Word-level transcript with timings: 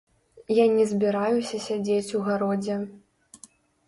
Я 0.59 0.63
не 0.77 0.85
збіраюся 0.91 1.59
сядзець 1.65 2.15
у 2.21 2.21
гародзе. 2.29 2.79